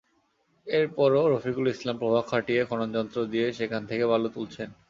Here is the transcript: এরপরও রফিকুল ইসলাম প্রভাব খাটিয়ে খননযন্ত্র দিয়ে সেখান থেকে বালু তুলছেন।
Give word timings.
এরপরও 0.67 1.23
রফিকুল 1.33 1.65
ইসলাম 1.67 1.95
প্রভাব 1.97 2.23
খাটিয়ে 2.27 2.61
খননযন্ত্র 2.65 3.17
দিয়ে 3.25 3.47
সেখান 3.51 3.81
থেকে 3.85 4.03
বালু 4.05 4.29
তুলছেন। 4.35 4.69